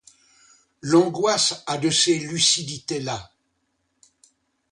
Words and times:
L'angoisse 0.81 1.63
a 1.67 1.77
de 1.77 1.91
ces 1.91 2.17
lucidités-là. 2.17 3.31